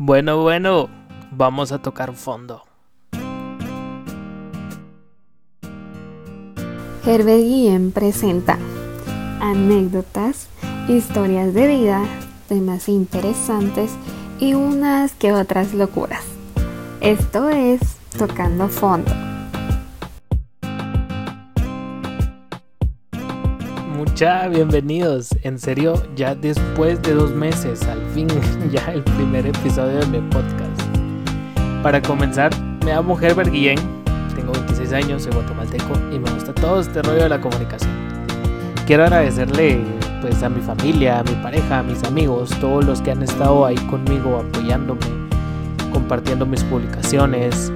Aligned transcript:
Bueno, 0.00 0.40
bueno, 0.40 0.88
vamos 1.32 1.72
a 1.72 1.82
tocar 1.82 2.14
fondo. 2.14 2.62
Herbert 7.04 7.42
Guillén 7.42 7.90
presenta 7.90 8.58
anécdotas, 9.40 10.50
historias 10.88 11.52
de 11.52 11.66
vida, 11.66 12.04
temas 12.48 12.88
interesantes 12.88 13.90
y 14.38 14.54
unas 14.54 15.14
que 15.14 15.32
otras 15.32 15.74
locuras. 15.74 16.24
Esto 17.00 17.48
es 17.48 17.80
Tocando 18.16 18.68
Fondo. 18.68 19.27
Mucha 24.18 24.48
bienvenidos. 24.48 25.28
En 25.44 25.60
serio, 25.60 25.94
ya 26.16 26.34
después 26.34 27.00
de 27.02 27.14
dos 27.14 27.30
meses, 27.30 27.84
al 27.84 28.04
fin, 28.14 28.26
ya 28.72 28.84
el 28.92 29.04
primer 29.04 29.46
episodio 29.46 30.00
de 30.00 30.06
mi 30.06 30.18
podcast. 30.28 30.82
Para 31.84 32.02
comenzar, 32.02 32.50
me 32.84 32.90
llamo 32.90 33.16
Herbert 33.16 33.48
Guillén, 33.48 33.78
tengo 34.34 34.50
26 34.54 34.92
años, 34.92 35.22
soy 35.22 35.32
guatemalteco 35.34 35.94
y 36.12 36.18
me 36.18 36.28
gusta 36.32 36.52
todo 36.52 36.80
este 36.80 37.00
rollo 37.00 37.22
de 37.22 37.28
la 37.28 37.40
comunicación. 37.40 37.92
Quiero 38.88 39.04
agradecerle 39.04 39.84
pues 40.20 40.42
a 40.42 40.48
mi 40.48 40.62
familia, 40.62 41.20
a 41.20 41.22
mi 41.22 41.36
pareja, 41.40 41.78
a 41.78 41.82
mis 41.84 42.02
amigos, 42.02 42.50
todos 42.60 42.84
los 42.84 43.00
que 43.00 43.12
han 43.12 43.22
estado 43.22 43.66
ahí 43.66 43.76
conmigo 43.88 44.38
apoyándome, 44.38 45.06
compartiendo 45.92 46.44
mis 46.44 46.64
publicaciones, 46.64 47.72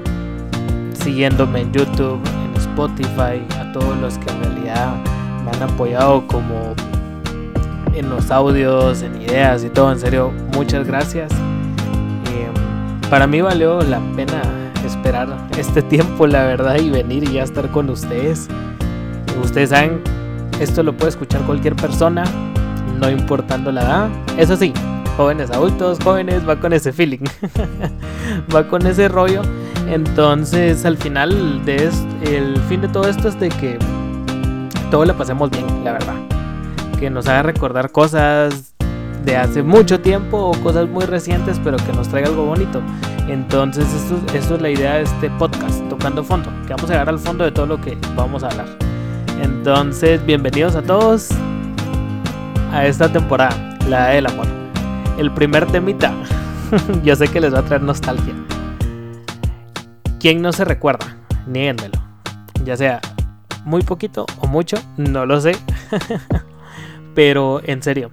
siguiéndome 1.04 1.60
en 1.60 1.72
YouTube, 1.72 2.20
en 2.26 2.60
Spotify, 2.60 3.46
a 3.60 3.70
todos 3.72 3.96
los 3.98 4.18
que 4.18 4.28
en 4.32 4.42
realidad 4.42 5.21
me 5.44 5.50
han 5.50 5.62
apoyado 5.62 6.26
como 6.26 6.74
en 7.94 8.08
los 8.08 8.30
audios, 8.30 9.02
en 9.02 9.20
ideas 9.20 9.64
y 9.64 9.68
todo. 9.68 9.92
En 9.92 9.98
serio, 9.98 10.32
muchas 10.54 10.86
gracias. 10.86 11.30
Eh, 11.32 12.48
para 13.10 13.26
mí 13.26 13.40
valió 13.40 13.80
la 13.82 14.00
pena 14.16 14.42
esperar 14.84 15.28
este 15.56 15.82
tiempo, 15.82 16.26
la 16.26 16.44
verdad, 16.44 16.76
y 16.76 16.90
venir 16.90 17.24
y 17.24 17.34
ya 17.34 17.42
estar 17.42 17.70
con 17.70 17.90
ustedes. 17.90 18.48
Ustedes 19.42 19.70
saben, 19.70 20.02
esto 20.60 20.82
lo 20.82 20.96
puede 20.96 21.10
escuchar 21.10 21.42
cualquier 21.42 21.74
persona, 21.74 22.24
no 23.00 23.10
importando 23.10 23.72
la 23.72 23.82
edad. 23.82 24.08
Eso 24.36 24.56
sí, 24.56 24.72
jóvenes, 25.16 25.50
adultos, 25.50 25.98
jóvenes, 26.02 26.48
va 26.48 26.56
con 26.56 26.72
ese 26.72 26.92
feeling, 26.92 27.24
va 28.54 28.68
con 28.68 28.86
ese 28.86 29.08
rollo. 29.08 29.42
Entonces, 29.88 30.84
al 30.84 30.96
final, 30.96 31.64
de 31.64 31.90
el 32.24 32.56
fin 32.68 32.80
de 32.80 32.88
todo 32.88 33.08
esto 33.08 33.28
es 33.28 33.38
de 33.40 33.48
que 33.48 33.78
todo 34.92 35.06
le 35.06 35.14
pasemos 35.14 35.50
bien, 35.50 35.64
la 35.84 35.92
verdad. 35.92 36.14
Que 37.00 37.08
nos 37.08 37.26
haga 37.26 37.44
recordar 37.44 37.90
cosas 37.92 38.74
de 39.24 39.38
hace 39.38 39.62
mucho 39.62 40.02
tiempo 40.02 40.36
o 40.36 40.52
cosas 40.62 40.86
muy 40.86 41.06
recientes, 41.06 41.58
pero 41.64 41.78
que 41.78 41.94
nos 41.94 42.08
traiga 42.08 42.28
algo 42.28 42.44
bonito. 42.44 42.82
Entonces, 43.26 43.86
esto, 44.34 44.54
es 44.56 44.60
la 44.60 44.68
idea 44.68 44.96
de 44.96 45.04
este 45.04 45.30
podcast, 45.30 45.82
tocando 45.88 46.22
fondo, 46.22 46.50
que 46.66 46.74
vamos 46.74 46.90
a 46.90 46.92
llegar 46.92 47.08
al 47.08 47.18
fondo 47.18 47.42
de 47.42 47.52
todo 47.52 47.64
lo 47.64 47.80
que 47.80 47.96
vamos 48.14 48.44
a 48.44 48.48
hablar. 48.48 48.66
Entonces, 49.40 50.22
bienvenidos 50.26 50.76
a 50.76 50.82
todos 50.82 51.30
a 52.70 52.84
esta 52.84 53.10
temporada, 53.10 53.78
la 53.88 54.08
del 54.08 54.26
amor. 54.26 54.46
El 55.16 55.32
primer 55.32 55.64
temita, 55.68 56.12
yo 57.02 57.16
sé 57.16 57.28
que 57.28 57.40
les 57.40 57.54
va 57.54 57.60
a 57.60 57.62
traer 57.62 57.80
nostalgia. 57.80 58.34
¿Quién 60.20 60.42
no 60.42 60.52
se 60.52 60.66
recuerda? 60.66 61.16
Niéguenmelo. 61.46 61.98
Ya 62.66 62.76
sea 62.76 63.00
muy 63.64 63.82
poquito 63.82 64.26
o 64.40 64.46
mucho, 64.46 64.76
no 64.96 65.26
lo 65.26 65.40
sé. 65.40 65.52
Pero 67.14 67.60
en 67.64 67.82
serio, 67.82 68.10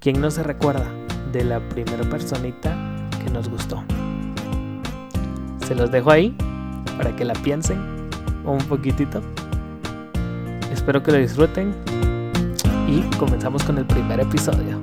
¿quién 0.00 0.20
no 0.20 0.30
se 0.30 0.42
recuerda 0.42 0.86
de 1.32 1.44
la 1.44 1.60
primera 1.60 2.04
personita 2.08 2.76
que 3.22 3.30
nos 3.30 3.48
gustó? 3.48 3.82
Se 5.66 5.74
los 5.74 5.90
dejo 5.90 6.10
ahí 6.10 6.36
para 6.96 7.14
que 7.16 7.24
la 7.24 7.34
piensen 7.34 7.78
un 8.44 8.58
poquitito. 8.68 9.20
Espero 10.72 11.02
que 11.02 11.12
lo 11.12 11.18
disfruten 11.18 11.74
y 12.86 13.00
comenzamos 13.16 13.64
con 13.64 13.78
el 13.78 13.86
primer 13.86 14.20
episodio. 14.20 14.80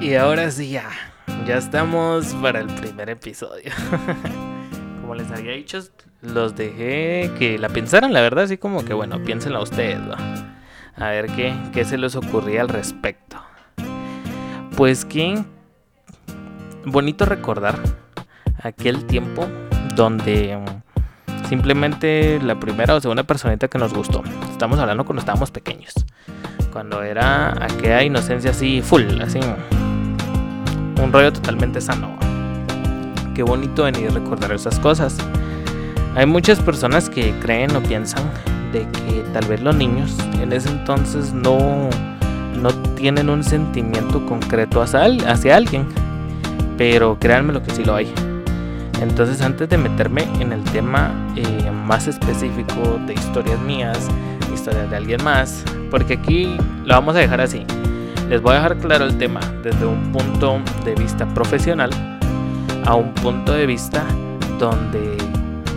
Y 0.00 0.14
ahora 0.14 0.50
sí 0.52 0.70
ya, 0.70 0.88
ya 1.44 1.56
estamos 1.56 2.26
para 2.34 2.60
el 2.60 2.68
primer 2.68 3.10
episodio. 3.10 3.72
como 5.00 5.16
les 5.16 5.28
había 5.32 5.52
dicho, 5.52 5.80
los 6.22 6.54
dejé 6.54 7.32
que 7.36 7.58
la 7.58 7.68
pensaran, 7.68 8.12
la 8.12 8.20
verdad, 8.20 8.44
así 8.44 8.58
como 8.58 8.84
que 8.84 8.94
bueno, 8.94 9.24
piénsenla 9.24 9.60
ustedes, 9.60 9.98
A 10.94 11.08
ver 11.08 11.26
qué, 11.32 11.52
qué 11.72 11.84
se 11.84 11.98
les 11.98 12.14
ocurría 12.14 12.60
al 12.60 12.68
respecto. 12.68 13.47
Pues 14.78 15.04
que 15.04 15.36
bonito 16.84 17.24
recordar 17.24 17.80
aquel 18.62 19.06
tiempo 19.06 19.44
donde 19.96 20.56
mm, 20.56 21.48
simplemente 21.48 22.38
la 22.40 22.60
primera 22.60 22.94
o 22.94 23.00
segunda 23.00 23.24
personita 23.24 23.66
que 23.66 23.76
nos 23.76 23.92
gustó. 23.92 24.22
Estamos 24.52 24.78
hablando 24.78 25.04
cuando 25.04 25.18
estábamos 25.18 25.50
pequeños. 25.50 25.92
Cuando 26.72 27.02
era 27.02 27.60
aquella 27.60 28.04
inocencia 28.04 28.52
así 28.52 28.80
full, 28.80 29.02
así 29.20 29.40
un 31.02 31.12
rollo 31.12 31.32
totalmente 31.32 31.80
sano. 31.80 32.16
Qué 33.34 33.42
bonito 33.42 33.82
venir 33.82 34.12
recordar 34.12 34.52
esas 34.52 34.78
cosas. 34.78 35.18
Hay 36.14 36.26
muchas 36.26 36.60
personas 36.60 37.10
que 37.10 37.32
creen 37.40 37.74
o 37.74 37.82
piensan 37.82 38.22
de 38.72 38.86
que 38.92 39.24
tal 39.32 39.44
vez 39.46 39.60
los 39.60 39.74
niños 39.74 40.16
en 40.40 40.52
ese 40.52 40.68
entonces 40.68 41.32
no, 41.32 41.90
no 42.58 42.70
tienen 42.94 43.30
un 43.30 43.42
sentimiento 43.44 44.24
concreto 44.26 44.82
hacia, 44.82 45.56
alguien. 45.56 45.86
Pero 46.76 47.18
créanme 47.18 47.52
lo 47.52 47.62
que 47.62 47.70
sí 47.72 47.84
lo 47.84 47.94
hay. 47.94 48.12
Entonces 49.00 49.40
antes 49.42 49.68
de 49.68 49.78
meterme 49.78 50.22
en 50.40 50.52
el 50.52 50.62
tema 50.64 51.12
eh, 51.36 51.70
más 51.86 52.08
específico 52.08 52.98
de 53.06 53.14
historias 53.14 53.60
mías, 53.60 54.08
historias 54.52 54.90
de 54.90 54.96
alguien 54.96 55.22
más, 55.22 55.64
porque 55.90 56.14
aquí 56.14 56.56
lo 56.84 56.94
vamos 56.94 57.14
a 57.14 57.20
dejar 57.20 57.40
así. 57.40 57.64
Les 58.28 58.42
voy 58.42 58.52
a 58.52 58.56
dejar 58.56 58.76
claro 58.76 59.04
el 59.04 59.16
tema 59.16 59.40
desde 59.62 59.86
un 59.86 60.12
punto 60.12 60.60
de 60.84 60.94
vista 60.94 61.26
profesional 61.32 61.90
a 62.84 62.94
un 62.94 63.14
punto 63.14 63.52
de 63.52 63.66
vista 63.66 64.04
donde 64.58 65.16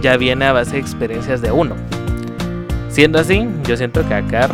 ya 0.01 0.17
viene 0.17 0.45
a 0.45 0.53
base 0.53 0.73
de 0.73 0.79
experiencias 0.79 1.41
de 1.41 1.51
uno. 1.51 1.75
Siendo 2.89 3.19
así, 3.19 3.47
yo 3.65 3.77
siento 3.77 4.05
que 4.07 4.13
acá 4.13 4.49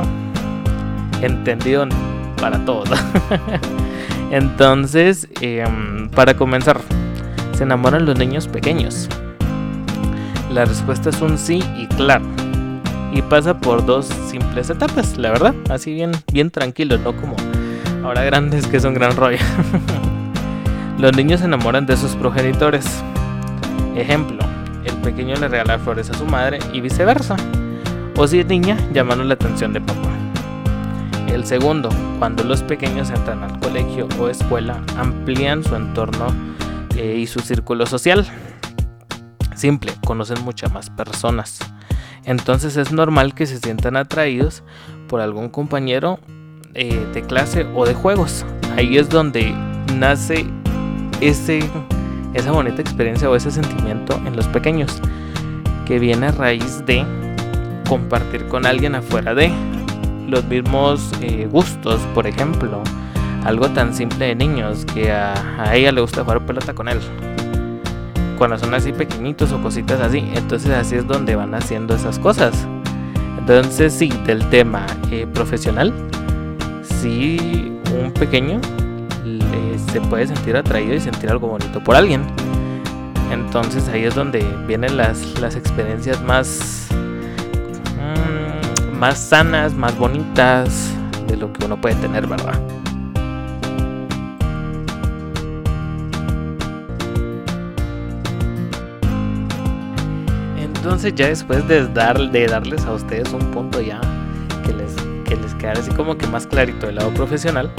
entendido 1.22 1.88
para 2.38 2.64
todos. 2.66 2.90
Entonces, 4.32 5.28
em, 5.42 6.10
para 6.10 6.36
comenzar, 6.36 6.80
¿se 7.54 7.64
enamoran 7.64 8.06
los 8.06 8.18
niños 8.18 8.48
pequeños? 8.48 9.10
La 10.52 10.66
respuesta 10.66 11.10
es 11.10 11.22
un 11.22 11.38
sí 11.38 11.64
y 11.78 11.88
claro. 11.88 12.26
Y 13.14 13.22
pasa 13.22 13.58
por 13.58 13.86
dos 13.86 14.08
simples 14.30 14.70
etapas, 14.70 15.18
la 15.18 15.32
verdad. 15.32 15.56
Así 15.70 15.94
bien, 15.94 16.12
bien 16.32 16.52
tranquilo, 16.52 16.98
no 16.98 17.16
como 17.16 17.36
ahora 18.04 18.24
grandes 18.24 18.68
que 18.68 18.78
es 18.78 18.84
un 18.84 18.94
gran 18.94 19.16
rollo. 19.16 19.40
Los 20.98 21.16
niños 21.16 21.42
se 21.42 21.46
enamoran 21.46 21.86
de 21.86 21.96
sus 21.96 22.16
progenitores. 22.16 23.04
Ejemplo, 23.96 24.40
el 24.84 24.96
pequeño 24.98 25.36
le 25.36 25.48
regala 25.48 25.78
flores 25.78 26.10
a 26.10 26.14
su 26.14 26.26
madre 26.26 26.60
y 26.74 26.82
viceversa. 26.82 27.36
O 28.16 28.28
si 28.28 28.40
es 28.40 28.48
niña, 28.48 28.78
llamando 28.94 29.24
la 29.24 29.36
atención 29.36 29.74
de 29.74 29.82
papá. 29.82 30.17
El 31.38 31.46
segundo, 31.46 31.90
cuando 32.18 32.44
los 32.44 32.64
pequeños 32.64 33.12
entran 33.12 33.44
al 33.44 33.60
colegio 33.60 34.08
o 34.20 34.28
escuela, 34.28 34.82
amplían 34.98 35.64
su 35.64 35.76
entorno 35.76 36.26
eh, 36.96 37.16
y 37.16 37.28
su 37.28 37.42
círculo 37.42 37.86
social. 37.86 38.26
Simple, 39.54 39.94
conocen 40.04 40.44
muchas 40.44 40.74
más 40.74 40.90
personas. 40.90 41.60
Entonces 42.26 42.76
es 42.76 42.92
normal 42.92 43.36
que 43.36 43.46
se 43.46 43.60
sientan 43.60 43.98
atraídos 43.98 44.64
por 45.08 45.22
algún 45.22 45.50
compañero 45.50 46.20
eh, 46.74 47.06
de 47.14 47.22
clase 47.22 47.68
o 47.76 47.86
de 47.86 47.94
juegos. 47.94 48.44
Ahí 48.76 48.98
es 48.98 49.08
donde 49.08 49.54
nace 49.94 50.44
esa 51.22 52.52
bonita 52.52 52.82
experiencia 52.82 53.30
o 53.30 53.36
ese 53.36 53.52
sentimiento 53.52 54.20
en 54.26 54.36
los 54.36 54.48
pequeños, 54.48 55.00
que 55.86 56.00
viene 56.00 56.26
a 56.26 56.32
raíz 56.32 56.84
de 56.88 57.06
compartir 57.88 58.48
con 58.48 58.66
alguien 58.66 58.96
afuera 58.96 59.36
de 59.36 59.52
los 60.28 60.44
mismos 60.46 61.12
eh, 61.22 61.48
gustos, 61.52 62.00
por 62.14 62.28
ejemplo, 62.28 62.84
algo 63.44 63.70
tan 63.70 63.94
simple 63.94 64.28
de 64.28 64.36
niños 64.36 64.86
que 64.86 65.12
a, 65.12 65.74
ella 65.74 65.92
le 65.92 66.02
gusta 66.02 66.24
jugar 66.24 66.46
pelota 66.46 66.74
con 66.74 66.88
él 66.90 67.00
cuando 68.38 68.58
son 68.60 68.74
así 68.76 68.94
pequeñitos 68.94 69.52
o 69.52 69.62
cositas 69.62 70.00
así. 70.00 70.20
Entonces 70.36 70.72
así 70.72 70.96
es 70.96 71.08
donde 71.08 71.36
van 71.36 71.56
haciendo 71.56 71.96
esas 71.96 72.20
cosas. 72.20 72.68
Entonces 73.40 73.94
sí, 73.94 74.10
del 74.26 74.48
tema 74.50 74.86
eh, 75.10 75.26
profesional, 75.34 75.94
sí 76.84 77.72
un 78.00 78.12
pequeño 78.12 78.60
se 79.92 80.02
puede 80.02 80.28
sentir 80.28 80.56
atraído 80.56 80.94
y 80.94 81.00
sentir 81.00 81.30
algo 81.30 81.48
bonito 81.48 81.84
por 81.84 81.96
alguien. 81.96 82.22
Entonces 83.32 83.88
ahí 83.90 84.04
es 84.04 84.16
donde 84.16 84.46
vienen 84.68 84.98
las, 84.98 85.40
las 85.40 85.56
experiencias 85.56 86.22
más, 86.24 86.88
más 89.00 89.20
sanas, 89.20 89.74
más 89.74 89.98
bonitas 89.98 90.92
de 91.28 91.38
lo 91.38 91.52
que 91.54 91.66
uno 91.66 91.80
puede 91.80 91.96
tener, 91.96 92.28
¿verdad? 92.28 92.60
entonces 100.88 101.16
ya 101.16 101.28
después 101.28 101.68
de, 101.68 101.86
dar, 101.90 102.18
de 102.32 102.48
darles 102.48 102.86
a 102.86 102.94
ustedes 102.94 103.34
un 103.34 103.52
punto 103.52 103.82
ya 103.82 104.00
que 104.66 104.72
les, 104.72 104.96
que 105.26 105.36
les 105.36 105.54
quedara 105.56 105.82
así 105.82 105.92
como 105.92 106.18
que 106.18 106.26
más 106.28 106.48
clarito 106.48 106.86
del 106.88 106.96
lado 106.96 107.14
profesional, 107.14 107.70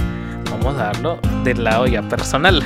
vamos 0.50 0.76
a 0.76 0.84
darlo 0.92 1.18
del 1.42 1.64
lado 1.64 1.86
ya 1.86 2.02
personal. 2.02 2.62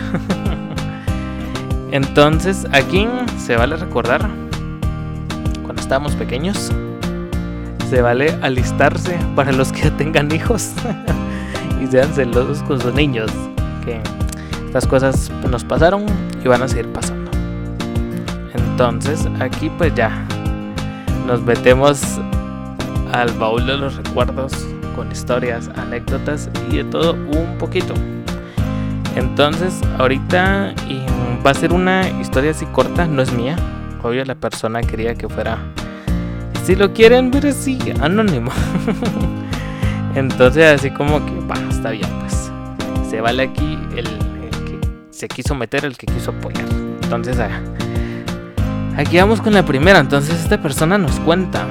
entonces 1.92 2.66
aquí 2.72 3.06
se 3.38 3.56
vale 3.56 3.76
recordar 3.76 4.28
cuando 5.62 5.80
estábamos 5.80 6.16
pequeños, 6.16 6.72
se 7.92 8.00
vale 8.00 8.34
alistarse 8.40 9.18
para 9.36 9.52
los 9.52 9.70
que 9.70 9.90
tengan 9.90 10.34
hijos 10.34 10.72
y 11.82 11.86
sean 11.86 12.10
celosos 12.14 12.62
con 12.62 12.80
sus 12.80 12.94
niños, 12.94 13.30
que 13.84 14.00
estas 14.64 14.86
cosas 14.86 15.30
nos 15.50 15.62
pasaron 15.62 16.06
y 16.42 16.48
van 16.48 16.62
a 16.62 16.68
seguir 16.68 16.90
pasando. 16.90 17.30
Entonces 18.54 19.28
aquí 19.40 19.70
pues 19.76 19.94
ya 19.94 20.26
nos 21.26 21.42
metemos 21.42 22.00
al 23.12 23.30
baúl 23.32 23.66
de 23.66 23.76
los 23.76 23.94
recuerdos 23.96 24.54
con 24.96 25.12
historias, 25.12 25.68
anécdotas 25.76 26.48
y 26.70 26.78
de 26.78 26.84
todo 26.84 27.12
un 27.12 27.58
poquito. 27.58 27.92
Entonces, 29.16 29.78
ahorita 29.98 30.74
va 31.46 31.50
a 31.50 31.54
ser 31.54 31.74
una 31.74 32.08
historia 32.08 32.52
así 32.52 32.64
corta, 32.72 33.04
no 33.06 33.20
es 33.20 33.30
mía. 33.34 33.56
Obvio, 34.02 34.24
la 34.24 34.34
persona 34.34 34.80
quería 34.80 35.14
que 35.14 35.28
fuera, 35.28 35.58
si 36.64 36.76
lo 36.76 36.92
quieren 36.92 37.30
ver 37.30 37.46
así, 37.48 37.78
anónimo. 38.00 38.50
Entonces, 40.14 40.80
así 40.80 40.90
como 40.90 41.24
que, 41.24 41.32
va, 41.46 41.54
está 41.70 41.90
bien, 41.90 42.08
pues. 42.20 42.50
Se 43.08 43.20
vale 43.20 43.44
aquí 43.44 43.78
el, 43.96 44.04
que 44.04 44.78
se 45.10 45.28
quiso 45.28 45.54
meter, 45.54 45.84
el 45.84 45.96
que 45.96 46.06
quiso 46.06 46.30
apoyar. 46.30 46.66
Entonces, 47.02 47.38
ah, 47.38 47.60
Aquí 48.96 49.16
vamos 49.16 49.40
con 49.40 49.54
la 49.54 49.64
primera. 49.64 49.98
Entonces 49.98 50.40
esta 50.40 50.60
persona 50.60 50.98
nos 50.98 51.18
cuenta 51.20 51.66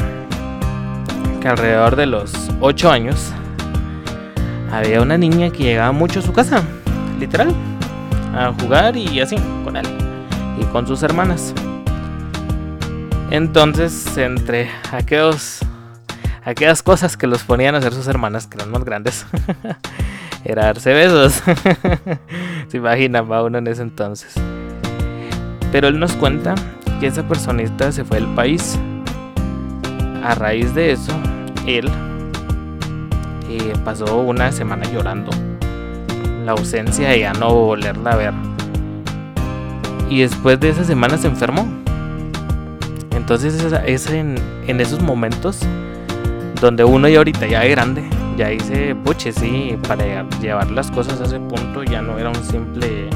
que 1.40 1.48
alrededor 1.48 1.96
de 1.96 2.08
los 2.08 2.32
8 2.60 2.90
años 2.90 3.32
había 4.72 5.02
una 5.02 5.18
niña 5.18 5.52
que 5.52 5.64
llegaba 5.64 5.92
mucho 5.92 6.20
a 6.20 6.24
su 6.24 6.34
casa, 6.34 6.64
literal, 7.20 7.54
a 8.36 8.54
jugar 8.60 8.98
y 8.98 9.20
así, 9.20 9.36
con 9.64 9.76
él 9.76 9.86
y 10.60 10.66
con 10.66 10.88
sus 10.88 11.04
hermanas. 11.04 11.54
Entonces, 13.32 14.18
entre 14.18 14.70
aquellos, 14.92 15.60
aquellas 16.44 16.84
cosas 16.84 17.16
que 17.16 17.28
los 17.28 17.44
ponían 17.44 17.76
a 17.76 17.78
hacer 17.78 17.94
sus 17.94 18.08
hermanas, 18.08 18.46
que 18.46 18.58
eran 18.58 18.72
más 18.72 18.84
grandes, 18.84 19.26
era 20.44 20.66
darse 20.66 20.94
besos. 20.94 21.42
Se 22.68 22.78
imaginaba 22.78 23.42
uno 23.44 23.60
en 23.60 23.68
ese 23.68 23.84
entonces. 23.84 24.34
Pero 25.72 25.88
él 25.88 25.98
nos 25.98 26.12
cuenta 26.14 26.56
que 27.00 27.08
esa 27.08 27.26
personita 27.26 27.94
se 27.94 28.04
fue 28.04 28.20
del 28.20 28.28
país. 28.36 28.78
A 30.26 30.36
raíz 30.36 30.76
de 30.76 30.92
eso, 30.92 31.14
él 31.66 31.90
eh, 33.50 33.74
pasó 33.86 34.18
una 34.18 34.52
semana 34.52 34.84
llorando. 34.92 35.32
La 36.46 36.52
ausencia 36.52 37.08
de 37.08 37.22
ya 37.22 37.32
no 37.32 37.54
volverla 37.54 38.12
a 38.12 38.16
ver. 38.18 38.34
Y 40.10 40.20
después 40.20 40.60
de 40.60 40.70
esa 40.70 40.84
semana 40.84 41.18
se 41.18 41.28
enfermó. 41.28 41.82
Entonces 43.34 43.74
es, 43.86 44.08
en, 44.08 44.36
en, 44.68 44.82
esos 44.82 45.02
momentos 45.02 45.60
donde 46.60 46.84
uno 46.84 47.08
ya 47.08 47.20
ahorita 47.20 47.48
ya 47.48 47.64
es 47.64 47.72
grande, 47.72 48.04
ya 48.36 48.50
dice, 48.50 48.94
puche, 48.94 49.32
sí, 49.32 49.78
para 49.88 50.26
llevar 50.42 50.70
las 50.70 50.92
cosas 50.92 51.22
a 51.22 51.24
ese 51.24 51.40
punto 51.40 51.82
ya 51.82 52.02
no 52.02 52.20
era 52.20 52.28
un 52.28 52.44
simple 52.44 53.08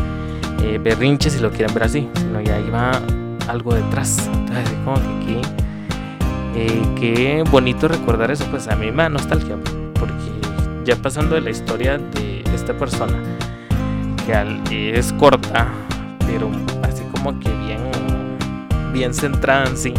eh, 0.63 0.79
berrinche 0.81 1.29
si 1.29 1.41
lo 1.41 1.51
quieren 1.51 1.73
ver 1.73 1.83
así, 1.83 2.07
sino 2.15 2.39
ya 2.39 2.57
iba 2.61 2.91
algo 3.49 3.73
detrás. 3.73 4.29
Entonces, 4.33 4.73
como 4.85 4.95
que 5.25 5.41
eh, 6.55 6.81
qué 6.97 7.43
bonito 7.51 7.89
recordar 7.89 8.31
eso, 8.31 8.45
pues 8.45 8.69
a 8.69 8.77
mí 8.77 8.91
me 8.91 9.03
da 9.03 9.09
nostalgia, 9.09 9.57
porque 9.95 10.31
ya 10.85 10.95
pasando 10.95 11.35
de 11.35 11.41
la 11.41 11.49
historia 11.49 11.97
de 11.97 12.41
esta 12.55 12.71
persona, 12.71 13.17
que 14.69 14.97
es 14.97 15.11
corta, 15.11 15.67
pero 16.25 16.49
así 16.83 17.03
como 17.11 17.37
que 17.37 17.49
bien, 17.49 17.84
bien 18.95 19.13
centrada 19.13 19.65
en 19.65 19.77
sí, 19.77 19.93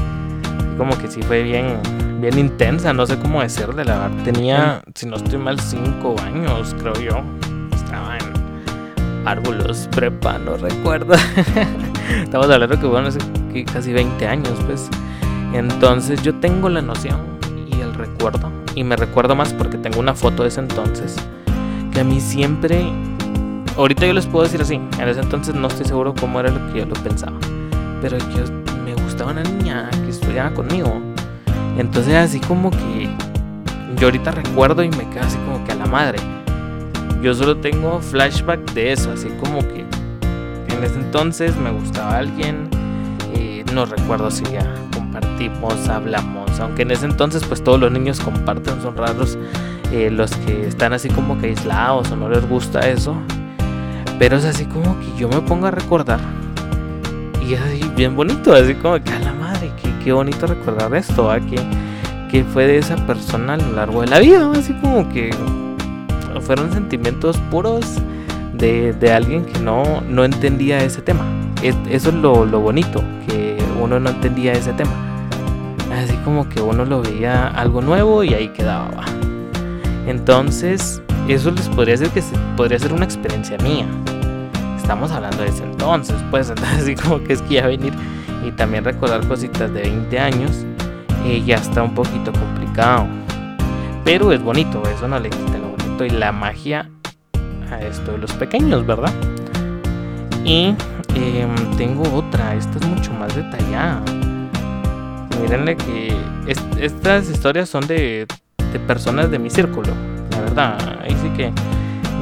como 0.79 0.97
que 0.97 1.09
sí 1.09 1.21
fue 1.21 1.43
bien, 1.43 1.79
bien 2.19 2.39
intensa, 2.39 2.95
no 2.95 3.07
sé 3.07 3.19
cómo 3.19 3.43
decirle, 3.43 3.85
la 3.85 4.09
verdad, 4.09 4.25
tenía, 4.25 4.83
si 4.95 5.07
no 5.07 5.17
estoy 5.17 5.39
mal, 5.39 5.61
cinco 5.61 6.17
años, 6.25 6.75
creo 6.81 6.95
yo, 6.95 7.23
estaba 7.75 8.17
en 8.17 9.29
árboles 9.29 9.87
prepa, 9.95 10.39
no 10.39 10.57
recuerdo. 10.57 11.15
Estamos 12.23 12.49
hablando 12.49 12.81
que 12.81 12.87
bueno, 12.87 13.09
hace 13.09 13.19
casi 13.71 13.93
20 13.93 14.27
años, 14.27 14.55
pues. 14.67 14.89
Entonces 15.53 16.23
yo 16.23 16.35
tengo 16.37 16.71
la 16.71 16.81
noción 16.81 17.21
y 17.71 17.79
el 17.81 17.93
recuerdo. 17.93 18.51
Y 18.75 18.83
me 18.83 18.97
recuerdo 18.97 19.37
más 19.37 19.53
porque 19.53 19.77
tengo 19.77 20.01
una 20.01 20.15
foto 20.15 20.43
de 20.43 20.49
ese 20.49 20.61
entonces. 20.61 21.17
Que 21.93 22.01
a 22.01 22.05
mí 22.05 22.19
siempre... 22.19 22.87
Ahorita 23.77 24.07
yo 24.07 24.15
les 24.15 24.27
puedo 24.27 24.45
decir 24.45 24.63
así. 24.63 24.77
En 24.77 25.09
ese 25.09 25.21
entonces 25.21 25.55
no 25.55 25.69
estoy 25.69 25.85
seguro 25.85 26.15
cómo 26.19 26.41
era 26.41 26.51
lo 26.51 26.73
que 26.73 26.79
yo 26.79 26.87
lo 26.87 26.95
pensaba. 26.95 27.39
Pero 28.01 28.17
yo 28.19 28.66
gustaba 29.17 29.33
una 29.33 29.45
niña 29.45 29.89
que 30.05 30.11
estudiaba 30.11 30.51
conmigo. 30.53 31.01
Entonces 31.79 32.15
así 32.17 32.39
como 32.39 32.71
que... 32.71 33.09
Yo 33.97 34.09
ahorita 34.09 34.31
recuerdo 34.31 34.83
y 34.83 34.91
me 34.91 35.09
quedo 35.09 35.23
así 35.23 35.39
como 35.39 35.65
que 35.65 35.73
a 35.73 35.75
la 35.77 35.87
madre. 35.87 36.19
Yo 37.23 37.33
solo 37.33 37.57
tengo 37.57 37.99
flashback 38.01 38.73
de 38.75 38.93
eso. 38.93 39.11
Así 39.11 39.29
como 39.41 39.61
que 39.61 39.87
en 40.69 40.85
ese 40.85 40.97
entonces 40.97 41.57
me 41.57 41.71
gustaba 41.71 42.19
alguien, 42.19 42.69
y 43.35 43.65
no 43.73 43.87
recuerdo 43.87 44.31
si 44.31 44.45
ya 44.45 44.75
compartimos, 44.93 45.89
hablamos, 45.89 46.61
aunque 46.61 46.83
en 46.83 46.91
ese 46.91 47.07
entonces 47.07 47.43
pues 47.43 47.65
todos 47.65 47.81
los 47.81 47.91
niños 47.91 48.21
comparten, 48.21 48.83
son 48.83 48.99
raros 48.99 49.39
eh, 49.93 50.11
los 50.11 50.31
que 50.37 50.67
están 50.67 50.93
así 50.93 51.09
como 51.09 51.39
que 51.39 51.47
aislados 51.47 52.11
o 52.11 52.17
no 52.17 52.29
les 52.29 52.47
gusta 52.47 52.81
eso, 52.81 53.17
pero 54.19 54.37
es 54.37 54.45
así 54.45 54.67
como 54.67 55.01
que 55.01 55.07
yo 55.19 55.31
me 55.31 55.41
pongo 55.41 55.69
a 55.69 55.71
recordar 55.71 56.21
y 57.47 57.55
así 57.55 57.91
bien 57.95 58.17
bonito, 58.17 58.55
así 58.55 58.75
como 58.75 59.03
que 59.03 59.13
a 59.13 59.19
la 59.21 59.33
madre, 59.33 59.71
qué, 59.81 59.89
qué 60.03 60.13
bonito 60.13 60.47
recordar 60.47 60.95
esto, 60.95 61.31
que, 62.31 62.45
fue 62.53 62.67
de 62.67 62.77
esa 62.77 62.97
persona 63.07 63.55
a 63.55 63.57
lo 63.57 63.73
largo 63.73 64.03
de 64.03 64.09
la 64.09 64.19
vida, 64.19 64.51
así 64.55 64.75
como 64.75 65.09
que 65.09 65.31
fueron 66.43 66.71
sentimientos 66.71 67.39
puros 67.51 67.97
de, 68.53 69.13
alguien 69.13 69.47
que 69.47 69.59
no, 69.61 70.03
no 70.03 70.25
entendía 70.25 70.83
ese 70.83 71.01
tema. 71.01 71.25
eso 71.63 72.09
es 72.11 72.15
lo, 72.15 72.45
bonito, 72.61 73.03
que 73.27 73.57
uno 73.81 73.99
no 74.01 74.11
entendía 74.11 74.53
ese 74.53 74.73
tema. 74.75 74.93
Así 75.93 76.15
como 76.25 76.47
que 76.49 76.61
uno 76.61 76.85
lo 76.85 77.01
veía 77.01 77.49
algo 77.49 77.81
nuevo 77.81 78.23
y 78.23 78.35
ahí 78.35 78.49
quedaba. 78.49 79.05
Entonces, 80.07 81.01
eso 81.27 81.51
les 81.53 81.69
podría 81.71 81.97
decir 81.97 82.11
que 82.11 82.23
podría 82.57 82.79
ser 82.79 82.93
una 82.93 83.05
experiencia 83.05 83.57
mía. 83.59 83.87
Estamos 84.87 85.11
hablando 85.11 85.43
de 85.43 85.49
ese 85.49 85.65
entonces, 85.65 86.15
pues 86.31 86.49
así 86.79 86.95
como 86.95 87.21
que 87.25 87.33
es 87.33 87.43
que 87.43 87.55
ya 87.55 87.67
venir 87.67 87.93
y 88.47 88.53
también 88.53 88.85
recordar 88.85 89.27
cositas 89.27 89.75
de 89.75 89.81
20 89.81 90.17
años 90.21 90.65
eh, 91.25 91.43
ya 91.45 91.57
está 91.57 91.83
un 91.83 91.93
poquito 91.93 92.31
complicado. 92.31 93.05
Pero 94.05 94.31
es 94.31 94.41
bonito, 94.41 94.81
eso 94.89 95.09
no 95.09 95.19
le 95.19 95.31
quita 95.31 95.59
lo 95.59 95.71
bonito 95.71 96.05
y 96.05 96.11
la 96.11 96.31
magia 96.31 96.89
a 97.69 97.81
esto 97.81 98.13
de 98.13 98.19
los 98.19 98.33
pequeños, 98.35 98.87
¿verdad? 98.87 99.13
Y 100.45 100.77
em, 101.17 101.77
tengo 101.77 102.05
otra, 102.15 102.55
esta 102.55 102.79
es 102.79 102.87
mucho 102.87 103.13
más 103.13 103.35
detallada. 103.35 104.01
Mírenle 105.43 105.77
que 105.77 106.17
estas 106.81 107.29
historias 107.29 107.69
son 107.69 107.89
de, 107.89 108.29
de 108.73 108.79
personas 108.79 109.33
de 109.33 109.41
mi 109.41 109.51
círculo, 109.51 109.93
la 110.31 110.41
verdad. 110.43 110.79
Ahí 111.03 111.17
sí 111.21 111.29
que 111.31 111.53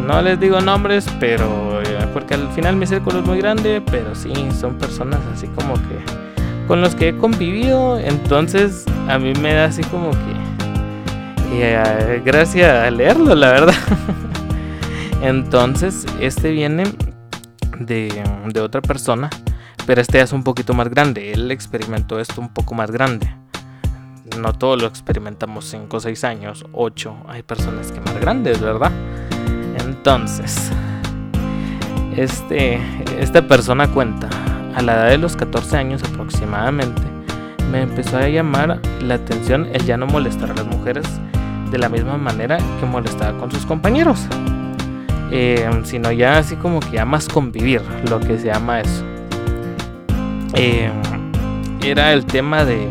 no 0.07 0.23
les 0.23 0.41
digo 0.41 0.63
nombres, 0.63 1.07
pero 1.21 1.74
porque 2.15 2.33
al 2.33 2.49
final 2.53 2.77
mi 2.77 2.87
círculo 2.87 3.19
es 3.19 3.27
muy 3.27 3.39
grande, 3.39 3.83
pero 3.91 4.15
sí, 4.15 4.33
son 4.59 4.79
personas 4.79 5.21
así 5.35 5.47
como 5.49 5.75
que 5.75 5.99
con 6.67 6.81
los 6.81 6.95
que 6.95 7.09
he 7.09 7.17
convivido, 7.17 7.99
entonces 7.99 8.87
a 9.09 9.19
mí 9.19 9.35
me 9.43 9.53
da 9.53 9.67
así 9.67 9.83
como 9.83 10.11
que 10.13 10.35
eh, 11.53 12.23
gracia 12.25 12.91
leerlo, 12.91 13.35
la 13.35 13.51
verdad. 13.51 13.75
entonces, 15.23 16.07
este 16.21 16.53
viene 16.53 16.85
de, 17.79 18.25
de 18.47 18.61
otra 18.61 18.81
persona, 18.81 19.29
pero 19.85 20.01
este 20.01 20.21
es 20.21 20.33
un 20.33 20.43
poquito 20.43 20.73
más 20.73 20.89
grande, 20.89 21.33
él 21.33 21.51
experimentó 21.51 22.19
esto 22.19 22.41
un 22.41 22.55
poco 22.55 22.75
más 22.75 22.91
grande 22.91 23.29
no 24.39 24.53
todo 24.53 24.77
lo 24.77 24.87
experimentamos 24.87 25.67
5 25.67 25.97
o 25.97 26.01
6 26.01 26.25
años, 26.25 26.65
8, 26.73 27.17
hay 27.29 27.43
personas 27.43 27.93
que 27.93 28.01
más 28.01 28.19
grandes, 28.21 28.61
¿verdad? 28.61 28.91
Entonces, 29.79 30.71
este, 32.17 32.81
esta 33.19 33.47
persona 33.47 33.89
cuenta, 33.89 34.29
a 34.75 34.83
la 34.83 34.95
edad 34.95 35.09
de 35.11 35.19
los 35.19 35.37
14 35.37 35.77
años 35.77 36.03
aproximadamente, 36.05 37.03
me 37.71 37.83
empezó 37.83 38.19
a 38.19 38.29
llamar 38.29 38.81
la 39.01 39.15
atención 39.15 39.69
el 39.73 39.85
ya 39.85 39.97
no 39.97 40.07
molestar 40.07 40.51
a 40.51 40.55
las 40.55 40.67
mujeres 40.67 41.07
de 41.71 41.79
la 41.79 41.89
misma 41.89 42.17
manera 42.17 42.59
que 42.79 42.87
molestaba 42.87 43.37
con 43.39 43.51
sus 43.51 43.67
compañeros, 43.67 44.27
eh, 45.33 45.69
sino 45.85 46.13
ya 46.13 46.39
así 46.39 46.57
como 46.57 46.81
que 46.81 46.93
ya 46.93 47.05
más 47.05 47.29
convivir, 47.29 47.83
lo 48.09 48.21
que 48.21 48.39
se 48.39 48.47
llama 48.47 48.81
eso. 48.81 49.05
Eh, 50.55 50.91
era 51.85 52.13
el 52.13 52.25
tema 52.25 52.65
de 52.65 52.89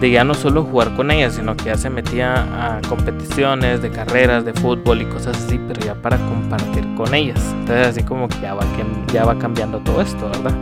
de 0.00 0.10
ya 0.10 0.24
no 0.24 0.34
solo 0.34 0.62
jugar 0.64 0.94
con 0.94 1.10
ella, 1.10 1.30
sino 1.30 1.56
que 1.56 1.66
ya 1.66 1.76
se 1.76 1.88
metía 1.88 2.76
a 2.76 2.80
competiciones 2.82 3.80
de 3.80 3.90
carreras, 3.90 4.44
de 4.44 4.52
fútbol 4.52 5.02
y 5.02 5.06
cosas 5.06 5.36
así, 5.36 5.58
pero 5.66 5.80
ya 5.80 5.94
para 5.94 6.18
compartir 6.18 6.84
con 6.96 7.14
ellas. 7.14 7.40
Entonces 7.60 7.86
así 7.88 8.02
como 8.02 8.28
que 8.28 8.40
ya 8.40 8.54
va, 8.54 8.64
ya 9.12 9.24
va 9.24 9.38
cambiando 9.38 9.78
todo 9.80 10.02
esto, 10.02 10.28
¿verdad? 10.28 10.54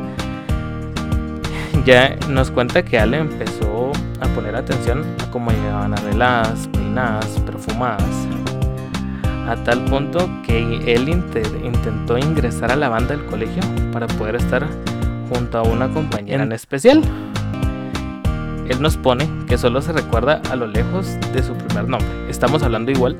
Ya 1.84 2.16
nos 2.28 2.50
cuenta 2.50 2.82
que 2.84 2.98
Ale 2.98 3.18
empezó 3.18 3.92
a 4.20 4.26
poner 4.28 4.56
atención 4.56 5.04
a 5.22 5.30
cómo 5.30 5.50
llegaban 5.50 5.92
arregladas, 5.92 6.68
peinadas, 6.68 7.26
perfumadas. 7.44 8.08
A 9.46 9.56
tal 9.56 9.84
punto 9.84 10.30
que 10.46 10.80
él 10.86 11.08
intentó 11.08 12.16
ingresar 12.16 12.72
a 12.72 12.76
la 12.76 12.88
banda 12.88 13.14
del 13.14 13.26
colegio 13.26 13.62
para 13.92 14.06
poder 14.06 14.36
estar 14.36 14.66
junto 15.28 15.58
a 15.58 15.62
una 15.62 15.88
compañera 15.92 16.44
en 16.44 16.52
especial 16.52 17.02
él 18.68 18.80
nos 18.80 18.96
pone 18.96 19.28
que 19.46 19.58
solo 19.58 19.82
se 19.82 19.92
recuerda 19.92 20.40
a 20.50 20.56
lo 20.56 20.66
lejos 20.66 21.18
de 21.32 21.42
su 21.42 21.54
primer 21.54 21.88
nombre. 21.88 22.08
Estamos 22.28 22.62
hablando 22.62 22.90
igual 22.90 23.16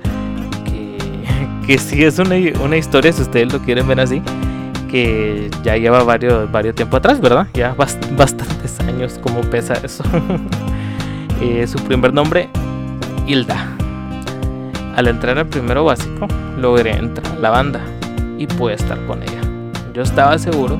que, 0.64 0.98
que 1.66 1.78
sí 1.78 2.04
es 2.04 2.18
una, 2.18 2.36
una 2.62 2.76
historia, 2.76 3.12
si 3.12 3.22
ustedes 3.22 3.52
lo 3.52 3.60
quieren 3.60 3.86
ver 3.86 4.00
así, 4.00 4.22
que 4.90 5.50
ya 5.62 5.76
lleva 5.76 6.04
varios, 6.04 6.50
varios 6.52 6.74
tiempo 6.74 6.96
atrás, 6.96 7.20
¿verdad? 7.20 7.48
Ya 7.54 7.74
bastantes 7.74 8.78
años, 8.80 9.18
como 9.22 9.40
pesa 9.42 9.74
eso. 9.82 10.04
Eh, 11.40 11.66
su 11.66 11.78
primer 11.78 12.14
nombre, 12.14 12.48
Hilda. 13.26 13.68
Al 14.94 15.08
entrar 15.08 15.36
al 15.36 15.46
primero 15.46 15.84
básico, 15.84 16.28
logré 16.56 16.96
entrar 16.96 17.36
a 17.36 17.40
la 17.40 17.50
banda 17.50 17.80
y 18.38 18.46
pude 18.46 18.74
estar 18.74 19.04
con 19.06 19.20
ella. 19.20 19.40
Yo 19.92 20.02
estaba 20.02 20.38
seguro 20.38 20.78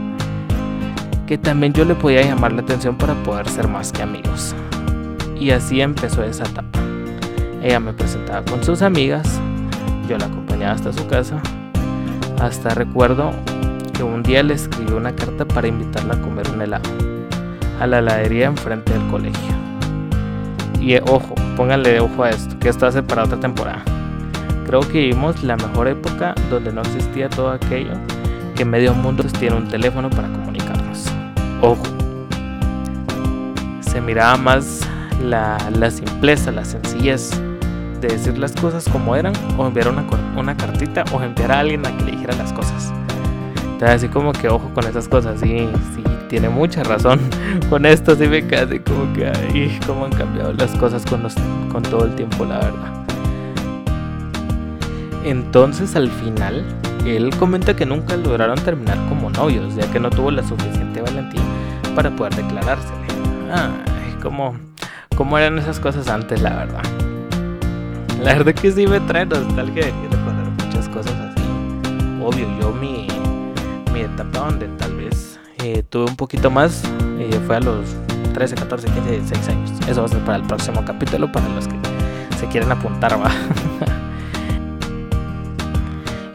que 1.27 1.39
también 1.39 1.73
yo 1.73 1.85
le 1.85 1.95
podía 1.95 2.23
llamar 2.23 2.53
la 2.53 2.63
atención 2.63 2.97
para 2.97 3.15
poder 3.23 3.49
ser 3.49 3.69
más 3.69 3.93
que 3.93 4.03
amigos. 4.03 4.55
Y 5.39 5.51
así 5.51 5.81
empezó 5.81 6.23
esa 6.23 6.45
etapa. 6.45 6.79
Ella 7.63 7.81
me 7.81 7.93
presentaba 7.93 8.45
con 8.45 8.63
sus 8.63 8.83
amigas, 8.83 9.41
yo 10.09 10.19
la 10.19 10.27
acompañaba 10.27 10.75
hasta 10.75 10.93
su 10.93 11.07
casa. 11.07 11.41
Hasta 12.41 12.71
recuerdo 12.71 13.31
que 13.95 14.03
un 14.03 14.23
día 14.23 14.43
le 14.43 14.55
escribí 14.55 14.93
una 14.93 15.15
carta 15.15 15.47
para 15.47 15.69
invitarla 15.69 16.15
a 16.15 16.21
comer 16.21 16.49
un 16.51 16.61
helado 16.61 16.91
a 17.81 17.87
la 17.87 17.99
heladería 17.99 18.47
enfrente 18.47 18.93
del 18.93 19.07
colegio. 19.09 19.55
Y 20.81 20.97
ojo, 20.97 21.35
pónganle 21.57 22.01
ojo 22.01 22.25
a 22.25 22.31
esto, 22.31 22.59
que 22.59 22.69
esto 22.69 22.87
hace 22.87 23.03
para 23.03 23.25
otra 23.25 23.41
temporada. 23.41 23.83
Creo 24.67 24.81
que 24.81 24.99
vivimos 24.99 25.43
la 25.43 25.57
mejor 25.57 25.89
época 25.89 26.35
donde 26.51 26.73
no 26.73 26.83
existía 26.83 27.29
todo 27.29 27.51
aquello 27.51 27.93
que 28.55 28.65
medio 28.65 28.95
mundo 28.95 29.25
tiene 29.39 29.57
un 29.57 29.69
teléfono 29.69 30.09
para 30.11 30.29
comunicar 30.29 30.54
ojo, 31.65 31.83
se 33.81 34.01
miraba 34.01 34.37
más 34.37 34.81
la, 35.23 35.59
simpleza, 35.91 36.51
la 36.53 36.65
sencillez 36.65 37.31
de 38.01 38.09
decir 38.09 38.39
las 38.39 38.53
cosas 38.53 38.87
como 38.89 39.17
eran 39.17 39.33
o 39.57 39.67
enviar 39.67 39.89
una, 39.89 40.05
una 40.37 40.57
cartita 40.57 41.05
o 41.13 41.23
enviar 41.23 41.53
a 41.53 41.61
alguien 41.61 41.87
a 41.87 41.97
que 41.97 42.05
le 42.05 42.11
dijera 42.13 42.35
las 42.37 42.53
cosas. 42.53 42.93
Entonces 43.65 43.91
así 43.91 44.09
como 44.09 44.33
que 44.33 44.49
ojo 44.49 44.71
con 44.75 44.85
esas 44.87 45.09
cosas, 45.09 45.41
sí, 45.41 45.69
sí, 45.95 46.03
tiene 46.29 46.49
mucha 46.49 46.83
razón 46.85 47.19
con 47.71 47.87
esto, 47.87 48.15
sí 48.15 48.27
me 48.29 48.47
casi 48.47 48.81
como 48.81 49.13
que, 49.15 49.27
ay, 49.27 49.79
cómo 49.87 50.05
han 50.05 50.13
cambiado 50.13 50.53
las 50.53 50.71
cosas 50.77 51.05
con, 51.07 51.27
con 51.71 51.83
todo 51.83 52.05
el 52.05 52.15
tiempo, 52.15 52.45
la 52.45 52.59
verdad. 52.59 53.05
Entonces 55.25 55.97
al 55.97 56.11
final, 56.11 56.63
él 57.07 57.35
comenta 57.39 57.75
que 57.75 57.87
nunca 57.87 58.17
lograron 58.17 58.59
terminar 58.59 58.99
como 59.09 59.31
novios, 59.31 59.75
ya 59.75 59.91
que 59.91 59.99
no 59.99 60.11
tuvo 60.11 60.31
la 60.31 60.43
suficiente 60.43 60.84
valentía 61.05 61.43
para 61.95 62.11
poder 62.11 62.35
declarársele. 62.35 63.07
Ay, 63.53 64.17
¿cómo, 64.23 64.57
cómo 65.17 65.39
eran 65.39 65.59
esas 65.59 65.79
cosas 65.79 66.09
antes, 66.09 66.41
la 66.43 66.57
verdad? 66.57 66.83
La 68.23 68.35
verdad 68.35 68.55
que 68.55 68.73
sí 68.73 68.87
me 68.87 69.01
trae 69.01 69.27
nostalgia 69.27 69.87
de 69.87 69.93
recordar 70.11 70.51
muchas 70.65 70.89
cosas 70.89 71.13
así. 71.13 71.43
Obvio, 72.23 72.47
yo 72.61 72.73
mi, 72.73 73.07
mi 73.93 74.01
etapa 74.01 74.39
donde 74.39 74.67
tal 74.79 74.97
vez 74.97 75.39
eh, 75.63 75.83
tuve 75.83 76.05
un 76.11 76.17
poquito 76.17 76.51
más 76.51 76.83
eh, 77.19 77.39
fue 77.47 77.57
a 77.57 77.61
los 77.61 77.95
13, 78.33 78.55
14, 78.57 78.89
15, 78.89 79.11
16 79.11 79.49
años. 79.49 79.71
Eso 79.89 80.01
va 80.01 80.07
a 80.07 80.09
ser 80.09 80.21
para 80.21 80.39
el 80.39 80.45
próximo 80.45 80.85
capítulo, 80.85 81.31
para 81.31 81.49
los 81.51 81.69
que 81.69 81.75
se 82.39 82.47
quieren 82.47 82.73
apuntar, 82.73 83.21
va. 83.21 83.31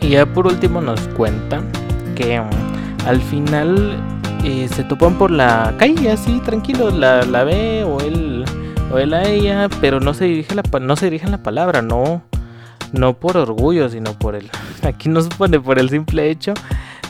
y 0.02 0.10
ya 0.10 0.26
por 0.26 0.48
último 0.48 0.82
nos 0.82 1.02
cuentan 1.10 1.72
que 2.16 2.40
um, 2.40 2.48
al 3.06 3.22
final 3.22 3.98
eh, 4.44 4.68
se 4.74 4.84
topan 4.84 5.18
por 5.18 5.32
la 5.32 5.74
calle 5.78 6.12
así 6.12 6.40
tranquilos, 6.40 6.94
la, 6.94 7.24
la 7.24 7.44
ve 7.44 7.84
o 7.84 8.00
él 8.00 8.46
o 8.92 8.98
él 8.98 9.14
a 9.14 9.24
ella, 9.24 9.70
pero 9.82 10.00
no 10.00 10.14
se 10.14 10.26
dirige 10.26 10.56
la 10.56 10.64
no 10.80 10.96
se 10.96 11.06
dirigen 11.06 11.32
la 11.32 11.44
palabra, 11.44 11.82
no 11.82 12.24
no 12.94 13.14
por 13.14 13.38
orgullo, 13.38 13.90
sino 13.90 14.14
por 14.14 14.36
el 14.36 14.50
aquí 14.84 15.10
nos 15.10 15.28
pone 15.28 15.60
por 15.60 15.80
el 15.80 15.90
simple 15.90 16.30
hecho 16.30 16.54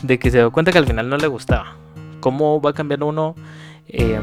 de 0.02 0.18
que 0.18 0.30
se 0.30 0.38
dio 0.38 0.50
cuenta 0.50 0.72
que 0.72 0.78
al 0.78 0.86
final 0.86 1.08
no 1.08 1.16
le 1.16 1.26
gustaba. 1.26 1.76
¿Cómo 2.20 2.60
va 2.60 2.72
cambiando 2.72 3.06
uno 3.06 3.34
em, 3.88 4.22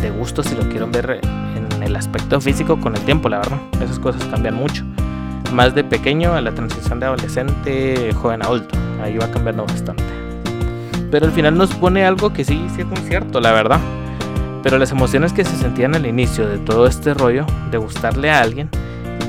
de 0.00 0.10
gusto 0.10 0.42
si 0.42 0.54
lo 0.54 0.62
quieren 0.68 0.92
ver 0.92 1.20
en 1.22 1.82
el 1.82 1.96
aspecto 1.96 2.40
físico 2.40 2.80
con 2.80 2.94
el 2.94 3.04
tiempo, 3.04 3.28
la 3.28 3.38
verdad? 3.38 3.58
Esas 3.80 3.98
cosas 3.98 4.24
cambian 4.26 4.54
mucho. 4.54 4.84
Más 5.52 5.74
de 5.74 5.84
pequeño 5.84 6.34
a 6.34 6.40
la 6.40 6.52
transición 6.54 7.00
de 7.00 7.06
adolescente, 7.06 8.12
joven 8.14 8.42
adulto. 8.42 8.76
Ahí 9.02 9.16
va 9.18 9.30
cambiando 9.30 9.64
bastante. 9.64 10.23
Pero 11.14 11.26
al 11.26 11.32
final 11.32 11.56
nos 11.56 11.72
pone 11.72 12.04
algo 12.04 12.32
que 12.32 12.44
sí, 12.44 12.66
sí 12.74 12.82
es 12.82 13.08
cierto, 13.08 13.38
la 13.38 13.52
verdad. 13.52 13.78
Pero 14.64 14.78
las 14.78 14.90
emociones 14.90 15.32
que 15.32 15.44
se 15.44 15.56
sentían 15.56 15.94
al 15.94 16.06
inicio 16.06 16.44
de 16.48 16.58
todo 16.58 16.88
este 16.88 17.14
rollo 17.14 17.46
de 17.70 17.78
gustarle 17.78 18.32
a 18.32 18.40
alguien 18.40 18.68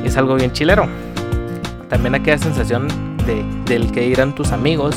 es 0.03 0.17
algo 0.17 0.33
bien 0.33 0.51
chilero. 0.51 0.87
También 1.87 2.15
aquella 2.15 2.39
sensación 2.39 2.87
de, 3.27 3.45
del 3.67 3.91
que 3.91 4.03
irán 4.03 4.33
tus 4.33 4.51
amigos, 4.51 4.95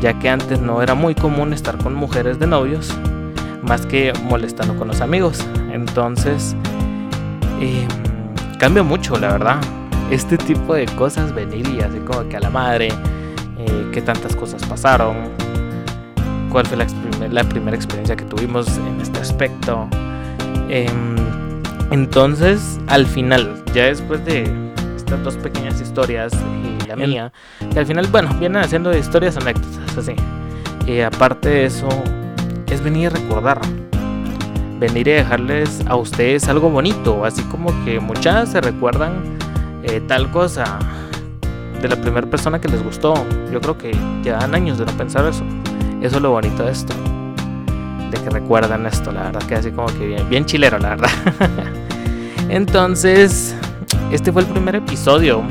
ya 0.00 0.18
que 0.18 0.30
antes 0.30 0.62
no 0.62 0.80
era 0.80 0.94
muy 0.94 1.14
común 1.14 1.52
estar 1.52 1.76
con 1.76 1.94
mujeres 1.94 2.38
de 2.38 2.46
novios, 2.46 2.90
más 3.60 3.84
que 3.84 4.14
molestando 4.24 4.78
con 4.78 4.88
los 4.88 5.02
amigos. 5.02 5.46
Entonces, 5.70 6.56
eh, 7.60 7.86
cambia 8.58 8.82
mucho, 8.82 9.18
la 9.18 9.32
verdad. 9.32 9.60
Este 10.10 10.38
tipo 10.38 10.72
de 10.72 10.86
cosas, 10.86 11.34
venir 11.34 11.68
y 11.68 11.82
así 11.82 11.98
como 11.98 12.26
que 12.30 12.38
a 12.38 12.40
la 12.40 12.48
madre, 12.48 12.88
eh, 13.58 13.90
que 13.92 14.00
tantas 14.00 14.34
cosas 14.34 14.64
pasaron, 14.64 15.36
cuál 16.50 16.66
fue 16.66 16.76
la, 16.76 17.44
primera 17.44 17.76
experiencia 17.76 18.16
que 18.16 18.24
tuvimos 18.24 18.68
en 18.78 19.00
este 19.00 19.20
aspecto. 19.20 19.88
Em, 20.68 21.16
entonces, 21.90 22.78
al 22.88 23.06
final, 23.06 23.62
ya 23.74 23.84
después 23.86 24.24
de 24.24 24.50
estas 24.96 25.22
dos 25.24 25.36
pequeñas 25.36 25.80
historias 25.80 26.32
y 26.34 26.86
la 26.86 26.96
mía, 26.96 27.32
que 27.72 27.78
al 27.78 27.86
final, 27.86 28.06
bueno, 28.08 28.34
vienen 28.38 28.62
haciendo 28.62 28.96
historias 28.96 29.36
anécdotas, 29.36 29.96
así. 29.96 30.14
Y 30.86 31.00
aparte 31.00 31.48
de 31.48 31.66
eso, 31.66 31.88
es 32.66 32.82
venir 32.82 33.08
a 33.08 33.10
recordar. 33.10 33.60
Venir 34.78 35.08
y 35.08 35.12
dejarles 35.12 35.82
a 35.88 35.96
ustedes 35.96 36.48
algo 36.48 36.70
bonito, 36.70 37.24
así 37.24 37.42
como 37.44 37.72
que 37.84 37.98
muchas 37.98 38.52
se 38.52 38.60
recuerdan 38.60 39.38
eh, 39.82 40.00
tal 40.06 40.30
cosa 40.30 40.78
de 41.80 41.88
la 41.88 41.96
primera 41.96 42.26
persona 42.28 42.60
que 42.60 42.68
les 42.68 42.82
gustó. 42.82 43.14
Yo 43.52 43.60
creo 43.60 43.76
que 43.76 43.92
llevan 44.22 44.54
años 44.54 44.78
de 44.78 44.86
no 44.86 44.92
pensar 44.92 45.26
eso. 45.26 45.44
Eso 46.02 46.16
es 46.16 46.22
lo 46.22 46.30
bonito 46.30 46.64
de 46.64 46.72
esto. 46.72 46.94
De 48.10 48.18
que 48.22 48.30
recuerdan 48.30 48.86
esto, 48.86 49.12
la 49.12 49.24
verdad, 49.24 49.42
que 49.42 49.54
así 49.56 49.70
como 49.70 49.88
que 49.88 50.06
bien, 50.06 50.28
bien 50.28 50.44
chilero, 50.44 50.78
la 50.78 50.90
verdad. 50.90 51.10
Entonces, 52.48 53.54
este 54.12 54.32
fue 54.32 54.42
el 54.42 54.48
primer 54.48 54.76
episodio 54.76 55.42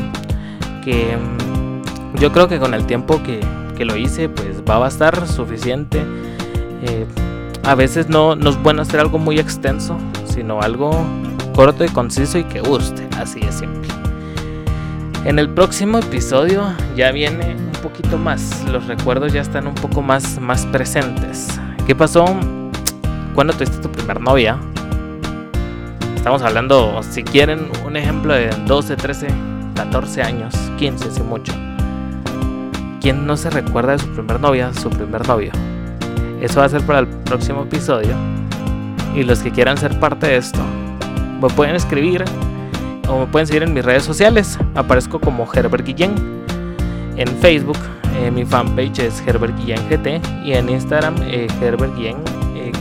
que 0.83 1.17
mm, 1.17 2.17
yo 2.19 2.31
creo 2.31 2.47
que 2.47 2.59
con 2.59 2.73
el 2.73 2.85
tiempo 2.85 3.21
que, 3.21 3.41
que 3.75 3.85
lo 3.85 3.95
hice, 3.95 4.29
pues 4.29 4.63
va 4.67 4.75
a 4.75 4.79
bastar 4.79 5.27
suficiente. 5.27 6.01
Eh, 6.81 7.05
a 7.63 7.75
veces 7.75 8.07
no, 8.07 8.35
no 8.35 8.49
es 8.49 8.63
bueno 8.63 8.81
hacer 8.81 8.99
algo 8.99 9.19
muy 9.19 9.39
extenso, 9.39 9.97
sino 10.25 10.61
algo 10.61 10.91
corto 11.53 11.83
y 11.83 11.89
conciso 11.89 12.37
y 12.37 12.45
que 12.45 12.61
guste, 12.61 13.07
así 13.17 13.41
de 13.41 13.51
simple. 13.51 13.89
En 15.25 15.39
el 15.39 15.49
próximo 15.49 15.99
episodio 15.99 16.63
ya 16.95 17.11
viene 17.11 17.66
poquito 17.87 18.17
más, 18.17 18.65
los 18.69 18.85
recuerdos 18.85 19.31
ya 19.31 19.39
están 19.39 19.65
un 19.65 19.73
poco 19.73 20.01
más, 20.01 20.41
más 20.41 20.65
presentes. 20.65 21.47
¿Qué 21.85 21.95
pasó 21.95 22.25
cuando 23.33 23.53
tuviste 23.53 23.77
tu 23.77 23.89
primer 23.89 24.19
novia? 24.19 24.57
Estamos 26.13 26.41
hablando, 26.41 27.01
si 27.01 27.23
quieren, 27.23 27.71
un 27.85 27.95
ejemplo 27.95 28.33
de 28.33 28.49
12, 28.65 28.97
13, 28.97 29.27
14 29.75 30.21
años, 30.21 30.53
15 30.77 31.11
si 31.11 31.23
mucho. 31.23 31.53
¿Quién 32.99 33.25
no 33.25 33.37
se 33.37 33.49
recuerda 33.49 33.93
de 33.93 33.99
su 33.99 34.07
primer 34.09 34.41
novia, 34.41 34.73
su 34.73 34.89
primer 34.89 35.25
novio? 35.25 35.53
Eso 36.41 36.59
va 36.59 36.65
a 36.65 36.69
ser 36.69 36.81
para 36.81 36.99
el 36.99 37.07
próximo 37.07 37.63
episodio. 37.63 38.13
Y 39.15 39.23
los 39.23 39.39
que 39.39 39.51
quieran 39.51 39.77
ser 39.77 39.97
parte 39.97 40.27
de 40.27 40.35
esto, 40.35 40.59
me 41.41 41.47
pueden 41.47 41.77
escribir 41.77 42.25
o 43.07 43.19
me 43.19 43.27
pueden 43.27 43.47
seguir 43.47 43.63
en 43.63 43.73
mis 43.73 43.85
redes 43.85 44.03
sociales. 44.03 44.59
Aparezco 44.75 45.21
como 45.21 45.47
Herbert 45.53 45.85
Guillén. 45.85 46.36
En 47.17 47.27
Facebook, 47.39 47.77
eh, 48.15 48.31
mi 48.31 48.45
fanpage 48.45 48.99
es 48.99 49.23
Herbert 49.25 49.57
Guillén 49.57 49.81
GT 49.89 50.21
y 50.45 50.53
en 50.53 50.69
Instagram, 50.69 51.15
eh, 51.23 51.47
Herbert 51.61 51.95
Guillén 51.95 52.17
eh. 52.55 52.71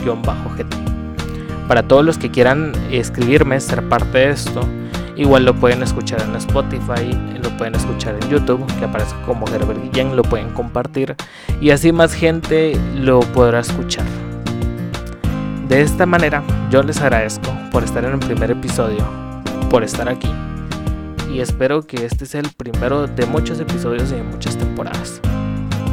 Para 1.67 1.83
todos 1.83 2.05
los 2.05 2.17
que 2.17 2.31
quieran 2.31 2.71
escribirme, 2.91 3.59
ser 3.59 3.87
parte 3.89 4.19
de 4.19 4.29
esto, 4.29 4.61
igual 5.15 5.43
lo 5.43 5.53
pueden 5.53 5.83
escuchar 5.83 6.21
en 6.21 6.35
Spotify, 6.35 7.11
lo 7.43 7.49
pueden 7.57 7.75
escuchar 7.75 8.15
en 8.21 8.29
YouTube, 8.29 8.65
que 8.79 8.85
aparece 8.85 9.15
como 9.25 9.45
Herbert 9.47 9.81
Guillén, 9.83 10.15
lo 10.15 10.23
pueden 10.23 10.49
compartir 10.51 11.15
y 11.59 11.71
así 11.71 11.91
más 11.91 12.13
gente 12.13 12.79
lo 12.95 13.19
podrá 13.19 13.59
escuchar. 13.59 14.05
De 15.67 15.81
esta 15.81 16.05
manera, 16.05 16.41
yo 16.71 16.81
les 16.83 17.01
agradezco 17.01 17.51
por 17.71 17.83
estar 17.83 18.05
en 18.05 18.13
el 18.13 18.19
primer 18.19 18.51
episodio, 18.51 19.05
por 19.69 19.83
estar 19.83 20.07
aquí. 20.07 20.29
Y 21.31 21.41
espero 21.41 21.85
que 21.85 22.05
este 22.05 22.25
sea 22.25 22.41
el 22.41 22.51
primero 22.51 23.07
de 23.07 23.25
muchos 23.25 23.59
episodios 23.59 24.11
y 24.11 24.15
de 24.15 24.23
muchas 24.23 24.57
temporadas. 24.57 25.21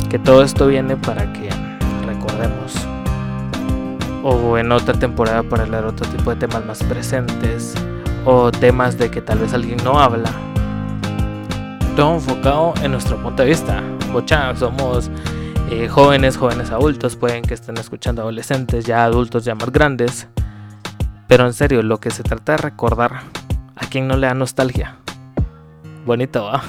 Que 0.09 0.19
todo 0.19 0.43
esto 0.43 0.67
viene 0.67 0.97
para 0.97 1.33
que 1.33 1.51
recordemos. 2.07 2.75
O 4.23 4.57
en 4.57 4.73
otra 4.73 4.95
temporada 4.95 5.43
para 5.43 5.65
hablar 5.65 5.85
otro 5.85 6.07
tipo 6.09 6.31
de 6.31 6.37
temas 6.37 6.65
más 6.65 6.83
presentes. 6.85 7.75
O 8.25 8.51
temas 8.53 8.97
de 8.97 9.11
que 9.11 9.21
tal 9.21 9.39
vez 9.39 9.53
alguien 9.53 9.79
no 9.85 9.99
habla. 9.99 10.31
Todo 11.97 12.15
enfocado 12.15 12.75
en 12.83 12.93
nuestro 12.93 13.21
punto 13.23 13.43
de 13.43 13.49
vista. 13.51 13.83
Bocha, 14.13 14.55
somos 14.57 15.11
eh, 15.71 15.89
jóvenes, 15.89 16.37
jóvenes 16.37 16.71
adultos, 16.71 17.17
pueden 17.17 17.43
que 17.43 17.55
estén 17.55 17.77
escuchando 17.79 18.23
adolescentes, 18.23 18.85
ya 18.85 19.05
adultos, 19.05 19.45
ya 19.45 19.55
más 19.55 19.71
grandes. 19.73 20.29
Pero 21.27 21.47
en 21.47 21.53
serio, 21.53 21.83
lo 21.83 21.99
que 21.99 22.11
se 22.11 22.23
trata 22.23 22.53
de 22.53 22.59
recordar 22.59 23.23
a 23.75 23.87
quien 23.87 24.07
no 24.07 24.17
le 24.17 24.27
da 24.27 24.35
nostalgia. 24.35 24.99
Bonito, 26.05 26.45
¿va? 26.45 26.63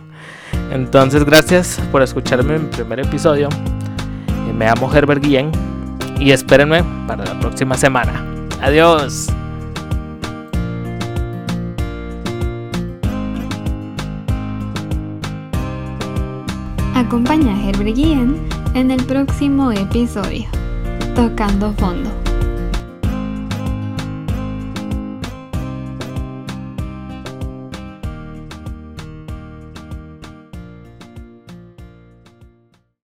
Entonces, 0.72 1.24
gracias 1.24 1.80
por 1.90 2.02
escucharme 2.02 2.56
en 2.56 2.62
mi 2.64 2.68
primer 2.68 3.00
episodio. 3.00 3.48
Eh, 3.48 4.52
me 4.52 4.66
llamo 4.66 4.92
Herbert 4.92 5.22
Guillén 5.22 5.50
y 6.20 6.30
espérenme 6.30 6.84
para 7.06 7.24
la 7.24 7.38
próxima 7.40 7.76
semana. 7.76 8.24
Adiós. 8.62 9.28
Acompaña 16.94 17.56
a 17.56 17.68
Herbert 17.68 17.96
Guillén 17.96 18.48
en 18.74 18.92
el 18.92 19.02
próximo 19.04 19.72
episodio, 19.72 20.46
Tocando 21.16 21.72
Fondo. 21.72 22.29